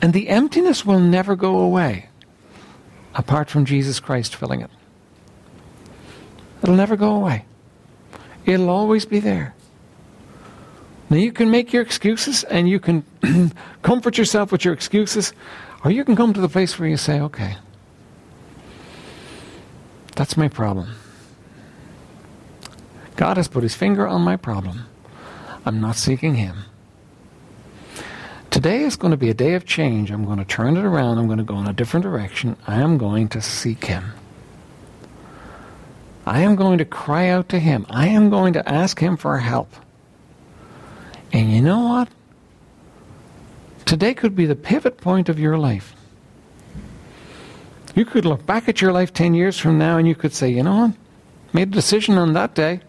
[0.00, 2.08] And the emptiness will never go away
[3.14, 4.70] apart from Jesus Christ filling it.
[6.62, 7.44] It'll never go away.
[8.44, 9.54] It'll always be there.
[11.10, 13.04] Now, you can make your excuses and you can
[13.82, 15.32] comfort yourself with your excuses,
[15.84, 17.56] or you can come to the place where you say, okay,
[20.14, 20.94] that's my problem.
[23.16, 24.86] God has put his finger on my problem.
[25.64, 26.64] I'm not seeking him.
[28.50, 30.10] Today is going to be a day of change.
[30.10, 31.18] I'm going to turn it around.
[31.18, 32.56] I'm going to go in a different direction.
[32.66, 34.12] I am going to seek him.
[36.26, 37.86] I am going to cry out to him.
[37.88, 39.72] I am going to ask him for help.
[41.32, 42.08] And you know what?
[43.86, 45.94] Today could be the pivot point of your life.
[47.94, 50.48] You could look back at your life 10 years from now and you could say,
[50.48, 50.94] you know what?
[51.52, 52.80] Made a decision on that day.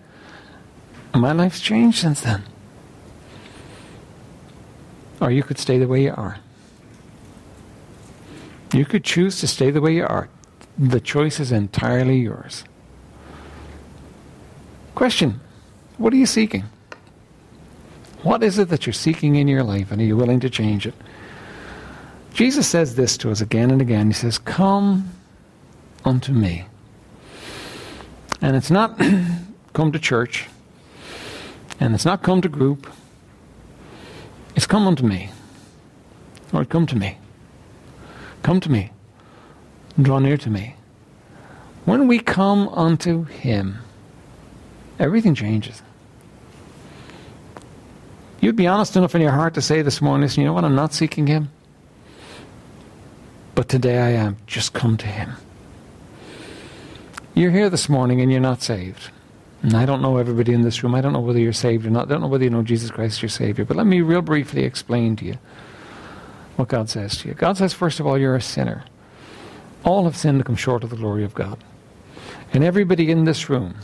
[1.14, 2.44] And my life's changed since then.
[5.20, 6.38] Or you could stay the way you are.
[8.74, 10.30] You could choose to stay the way you are.
[10.78, 12.64] The choice is entirely yours.
[14.96, 15.40] Question
[15.98, 16.64] What are you seeking?
[18.24, 20.88] What is it that you're seeking in your life, and are you willing to change
[20.88, 20.96] it?
[22.34, 24.08] Jesus says this to us again and again.
[24.08, 25.12] He says, Come
[26.04, 26.66] unto me.
[28.42, 29.00] And it's not
[29.74, 30.48] come to church,
[31.80, 32.92] and it's not come to group.
[34.56, 35.30] It's come unto me.
[36.52, 37.18] Lord, come to me.
[38.42, 38.92] Come to me.
[40.02, 40.76] Draw near to me.
[41.86, 43.78] When we come unto Him,
[45.00, 45.82] everything changes.
[48.42, 50.66] You'd be honest enough in your heart to say this morning, listen, you know what,
[50.66, 51.50] I'm not seeking Him.
[53.56, 54.38] But today I am.
[54.48, 55.34] Just come to Him.
[57.34, 59.10] You're here this morning and you're not saved.
[59.62, 60.94] And I don't know everybody in this room.
[60.94, 62.08] I don't know whether you're saved or not.
[62.08, 63.66] I don't know whether you know Jesus Christ your Savior.
[63.66, 65.38] But let me real briefly explain to you
[66.58, 67.34] what God says to you.
[67.34, 68.84] God says, first of all, you're a sinner.
[69.84, 71.64] All have sinned to come short of the glory of God.
[72.52, 73.76] And everybody in this room,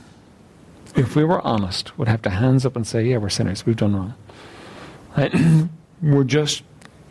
[0.96, 3.66] if we were honest, would have to hands up and say, yeah, we're sinners.
[3.66, 4.14] We've done
[5.16, 5.70] wrong.
[6.02, 6.64] we're just,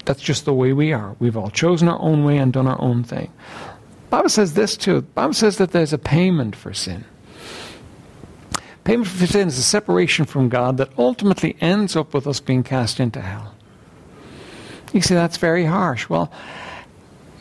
[0.09, 1.15] that's just the way we are.
[1.19, 3.31] We've all chosen our own way and done our own thing.
[4.09, 5.03] Bible says this too.
[5.03, 7.05] Bible says that there's a payment for sin.
[8.85, 12.63] Payment for sin is a separation from God that ultimately ends up with us being
[12.63, 13.55] cast into hell.
[14.95, 16.09] You say that's very harsh.
[16.09, 16.33] Well,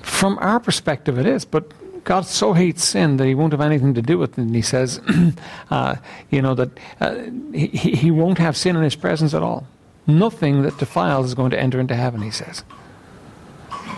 [0.01, 1.71] from our perspective, it is, but
[2.03, 4.41] God so hates sin that he won't have anything to do with it.
[4.41, 4.99] And he says,
[5.69, 5.95] uh,
[6.31, 7.15] you know, that uh,
[7.53, 9.65] he, he won't have sin in his presence at all.
[10.07, 12.63] Nothing that defiles is going to enter into heaven, he says.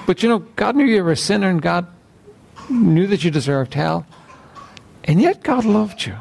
[0.07, 1.86] But you know, God knew you were a sinner and God
[2.70, 4.07] knew that you deserved hell.
[5.03, 6.16] And yet God loved you.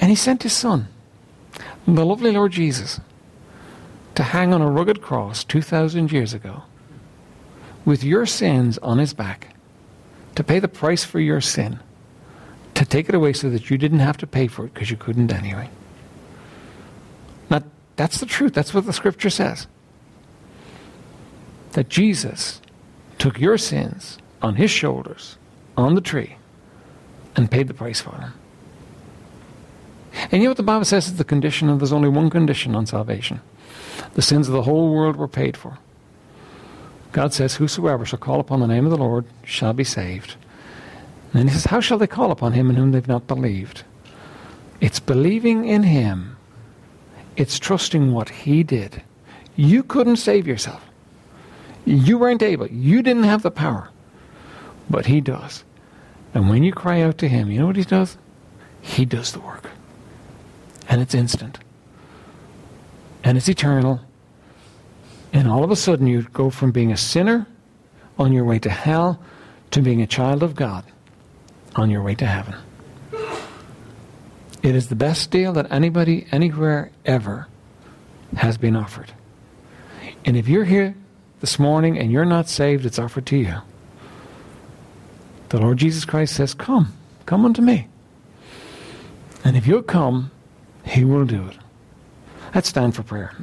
[0.00, 0.88] And he sent his son,
[1.86, 3.00] the lovely Lord Jesus,
[4.14, 6.62] to hang on a rugged cross 2,000 years ago
[7.84, 9.54] with your sins on his back,
[10.34, 11.78] to pay the price for your sin,
[12.74, 14.96] to take it away so that you didn't have to pay for it because you
[14.96, 15.68] couldn't anyway.
[18.02, 18.52] That's the truth.
[18.52, 19.68] That's what the scripture says.
[21.74, 22.60] That Jesus
[23.16, 25.38] took your sins on his shoulders
[25.76, 26.34] on the tree
[27.36, 28.34] and paid the price for them.
[30.32, 32.74] And you know what the Bible says is the condition, and there's only one condition
[32.74, 33.40] on salvation.
[34.14, 35.78] The sins of the whole world were paid for.
[37.12, 40.34] God says, Whosoever shall call upon the name of the Lord shall be saved.
[41.32, 43.84] And he says, How shall they call upon him in whom they've not believed?
[44.80, 46.31] It's believing in him
[47.36, 49.02] it's trusting what He did.
[49.56, 50.84] You couldn't save yourself.
[51.84, 52.66] You weren't able.
[52.68, 53.90] You didn't have the power.
[54.88, 55.64] But He does.
[56.34, 58.16] And when you cry out to Him, you know what He does?
[58.80, 59.70] He does the work.
[60.88, 61.58] And it's instant.
[63.24, 64.00] And it's eternal.
[65.32, 67.46] And all of a sudden, you go from being a sinner
[68.18, 69.20] on your way to hell
[69.70, 70.84] to being a child of God
[71.76, 72.54] on your way to heaven.
[74.62, 77.48] It is the best deal that anybody, anywhere, ever
[78.36, 79.12] has been offered.
[80.24, 80.94] And if you're here
[81.40, 83.56] this morning and you're not saved, it's offered to you.
[85.48, 86.92] The Lord Jesus Christ says, Come,
[87.26, 87.88] come unto me.
[89.44, 90.30] And if you'll come,
[90.84, 91.58] He will do it.
[92.54, 93.34] Let's stand for prayer.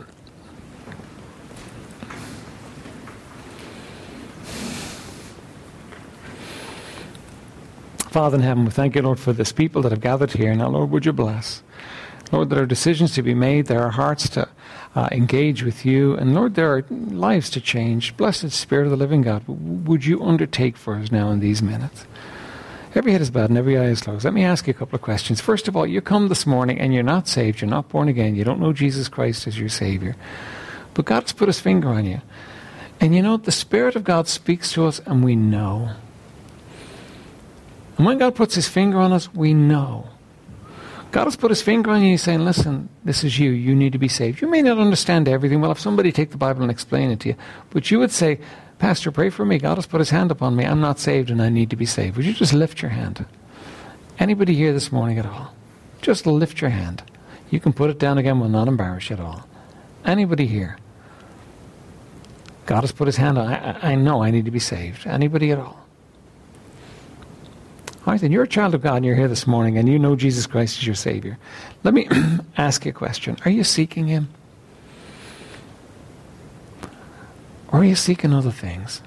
[8.10, 10.56] Father in heaven, we thank you, Lord, for this people that have gathered here.
[10.56, 11.62] Now, Lord, would you bless?
[12.32, 13.68] Lord, there are decisions to be made.
[13.68, 14.50] There are hearts to
[14.96, 16.16] uh, engage with you.
[16.16, 18.18] And Lord, there are lives to change.
[18.18, 22.08] Blessed Spirit of the living God, would you undertake for us now in these minutes?
[22.96, 24.26] Every head is bowed and every eye is closed.
[24.26, 25.40] Let me ask you a couple of questions.
[25.40, 27.62] First of all, you come this morning and you're not saved.
[27.62, 28.34] You're not born again.
[28.34, 30.16] You don't know Jesus Christ as your Savior.
[30.96, 32.22] But God's put his finger on you.
[33.00, 35.92] And you know, the Spirit of God speaks to us and we know.
[38.00, 40.08] And when God puts his finger on us, we know.
[41.12, 42.12] God has put his finger on you.
[42.12, 43.50] He's saying, listen, this is you.
[43.52, 44.42] You need to be saved.
[44.42, 45.60] You may not understand everything.
[45.60, 47.36] Well, if somebody take the Bible and explain it to you,
[47.72, 48.40] but you would say,
[48.78, 49.58] Pastor, pray for me.
[49.58, 50.64] God has put his hand upon me.
[50.64, 52.16] I'm not saved and I need to be saved.
[52.16, 53.26] Would you just lift your hand?
[54.18, 55.54] Anybody here this morning at all?
[56.02, 57.04] Just lift your hand.
[57.50, 58.40] You can put it down again.
[58.40, 59.46] We'll not embarrass you at all.
[60.06, 60.78] Anybody here?
[62.66, 63.48] God has put his hand on.
[63.48, 65.06] I, I know I need to be saved.
[65.06, 65.89] Anybody at all?
[68.10, 70.16] Right, then you're a child of God and you're here this morning and you know
[70.16, 71.38] Jesus Christ is your Savior.
[71.84, 72.08] Let me
[72.58, 73.38] ask you a question.
[73.46, 74.30] Are you seeking Him?
[77.68, 79.04] Or are you seeking other things?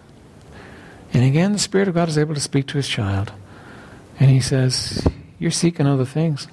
[1.12, 3.32] And again, the Spirit of God is able to speak to His child.
[4.20, 5.04] And He says,
[5.40, 6.46] You're seeking other things.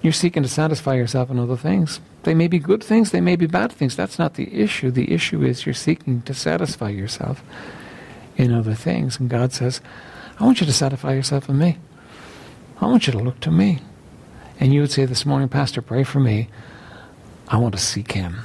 [0.00, 2.00] You're seeking to satisfy yourself in other things.
[2.22, 3.96] They may be good things, they may be bad things.
[3.96, 4.90] That's not the issue.
[4.90, 7.44] The issue is you're seeking to satisfy yourself
[8.38, 9.20] in other things.
[9.20, 9.82] And God says,
[10.40, 11.76] I want you to satisfy yourself in me.
[12.80, 13.80] I want you to look to me.
[14.58, 16.48] And you would say this morning, Pastor, pray for me.
[17.48, 18.40] I want to seek him.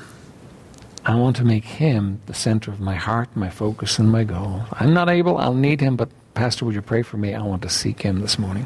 [1.05, 4.63] I want to make him the center of my heart, my focus, and my goal.
[4.73, 7.33] I'm not able, I'll need him, but Pastor, would you pray for me?
[7.33, 8.65] I want to seek him this morning.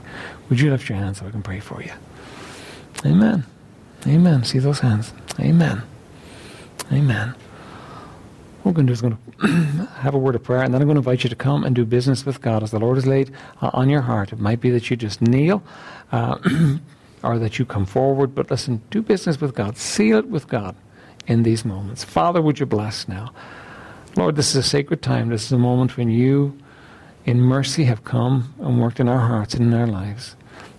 [0.50, 1.92] Would you lift your hands so I can pray for you?
[3.06, 3.46] Amen.
[4.08, 4.44] Amen.
[4.44, 5.14] See those hands?
[5.40, 5.84] Amen.
[6.92, 7.36] Amen.
[8.70, 10.80] What we're going to do is going to have a word of prayer, and then
[10.80, 12.98] I'm going to invite you to come and do business with God as the Lord
[12.98, 13.32] has laid
[13.64, 14.32] uh, on your heart.
[14.32, 15.64] It might be that you just kneel
[16.12, 16.38] uh,
[17.24, 19.76] or that you come forward, but listen, do business with God.
[19.76, 20.76] Seal it with God
[21.26, 22.04] in these moments.
[22.04, 23.34] Father, would you bless now?
[24.16, 25.30] Lord, this is a sacred time.
[25.30, 26.56] This is a moment when you,
[27.26, 30.36] in mercy, have come and worked in our hearts and in our lives.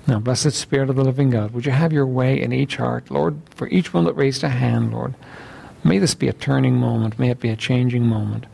[0.07, 3.11] Now, blessed Spirit of the living God, would you have your way in each heart,
[3.11, 5.17] Lord, for each one that raised a hand, Lord.
[5.83, 7.19] May this be a turning moment.
[7.19, 8.47] May it be a changing moment.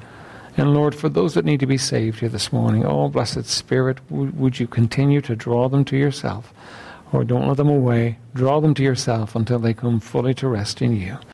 [0.57, 3.99] And Lord, for those that need to be saved here this morning, oh, blessed Spirit,
[4.11, 6.53] would you continue to draw them to yourself?
[7.13, 8.19] Or don't let them away.
[8.35, 11.19] Draw them to yourself until they come fully to rest in you.